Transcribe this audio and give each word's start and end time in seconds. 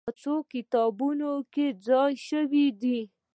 په 0.07 0.11
څو 0.21 0.35
کتابونو 0.53 1.29
کې 1.53 1.65
ځای 1.87 2.13
شوې 2.27 2.67
دي. 2.81 2.99